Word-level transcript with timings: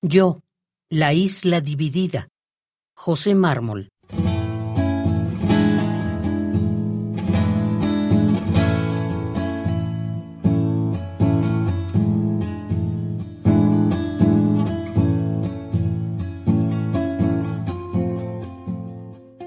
Yo, 0.00 0.42
la 0.90 1.12
isla 1.12 1.60
dividida. 1.60 2.28
José 2.94 3.34
Mármol. 3.34 3.88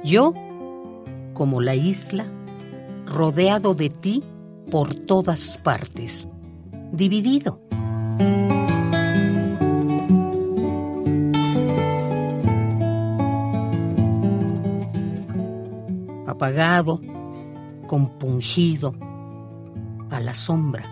Yo, 0.04 0.34
como 1.34 1.62
la 1.62 1.76
isla, 1.76 2.26
rodeado 3.06 3.74
de 3.74 3.90
ti 3.90 4.22
por 4.70 4.94
todas 4.96 5.58
partes, 5.60 6.28
dividido 6.92 7.62
apagado, 16.42 17.00
compungido, 17.86 18.96
a 20.10 20.20
la 20.20 20.34
sombra. 20.34 20.84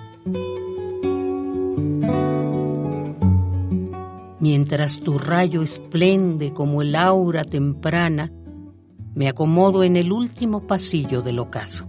Mientras 4.39 4.99
tu 4.99 5.17
rayo 5.17 5.63
esplende 5.63 6.53
como 6.53 6.84
el 6.84 6.95
aura 6.95 7.44
temprana, 7.44 8.31
me 9.16 9.27
acomodo 9.27 9.84
en 9.84 9.95
el 9.95 10.12
último 10.12 10.67
pasillo 10.67 11.23
del 11.23 11.39
ocaso. 11.39 11.88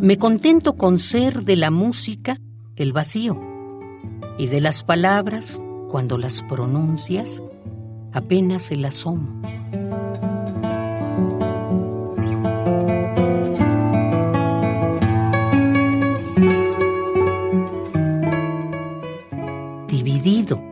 Me 0.00 0.16
contento 0.16 0.78
con 0.78 0.98
ser 0.98 1.42
de 1.42 1.56
la 1.56 1.70
música 1.70 2.38
el 2.76 2.94
vacío 2.94 3.38
y 4.38 4.46
de 4.46 4.62
las 4.62 4.82
palabras, 4.82 5.60
cuando 5.90 6.16
las 6.16 6.42
pronuncias, 6.42 7.42
apenas 8.14 8.70
el 8.70 8.82
asomo. 8.86 9.42
Dividido, 19.86 20.62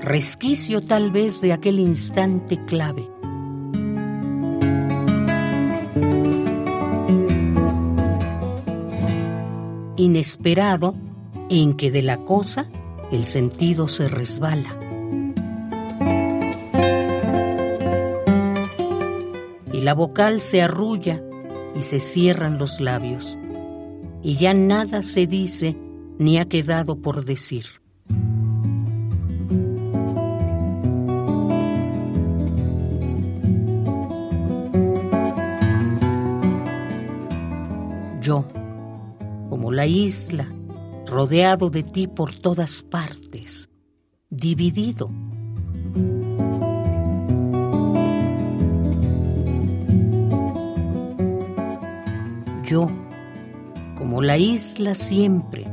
resquicio 0.00 0.82
tal 0.82 1.10
vez 1.10 1.40
de 1.40 1.54
aquel 1.54 1.78
instante 1.78 2.62
clave 2.66 3.08
inesperado 9.98 10.94
en 11.50 11.74
que 11.74 11.90
de 11.90 12.02
la 12.02 12.18
cosa 12.18 12.66
el 13.12 13.24
sentido 13.24 13.88
se 13.88 14.08
resbala. 14.08 14.78
Y 19.72 19.80
la 19.80 19.94
vocal 19.94 20.40
se 20.40 20.62
arrulla 20.62 21.22
y 21.74 21.82
se 21.82 22.00
cierran 22.00 22.58
los 22.58 22.80
labios, 22.80 23.38
y 24.22 24.36
ya 24.36 24.54
nada 24.54 25.02
se 25.02 25.26
dice 25.26 25.76
ni 26.18 26.38
ha 26.38 26.48
quedado 26.48 26.96
por 26.96 27.24
decir. 27.24 27.66
Yo 38.20 38.44
como 39.48 39.72
la 39.72 39.86
isla, 39.86 40.48
rodeado 41.06 41.70
de 41.70 41.82
ti 41.82 42.06
por 42.06 42.34
todas 42.34 42.82
partes, 42.82 43.68
dividido. 44.30 45.10
Yo, 52.64 52.90
como 53.96 54.20
la 54.20 54.36
isla 54.36 54.94
siempre, 54.94 55.66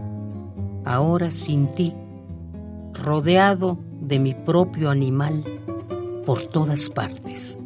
ahora 0.86 1.30
sin 1.30 1.68
ti, 1.76 1.94
rodeado 2.94 3.78
de 4.00 4.20
mi 4.20 4.34
propio 4.34 4.90
animal 4.90 5.44
por 6.26 6.42
todas 6.44 6.90
partes. 6.90 7.58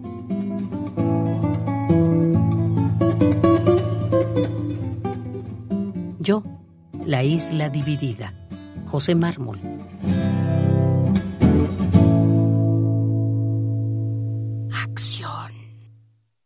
La 7.09 7.23
isla 7.23 7.69
dividida. 7.69 8.33
José 8.85 9.15
Mármol. 9.15 9.57